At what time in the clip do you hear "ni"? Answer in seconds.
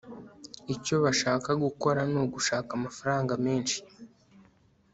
2.11-2.17